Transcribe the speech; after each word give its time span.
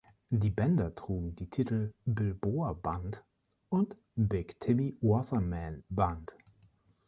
Die 0.31 0.49
Bänder 0.49 0.95
trugen 0.95 1.35
die 1.35 1.47
Titel 1.51 1.93
„Bilboa“-Band 2.05 3.21
und 3.69 3.97
„Big 4.15 4.59
Timmy 4.59 4.97
Wasserman“-Band. 4.99 6.35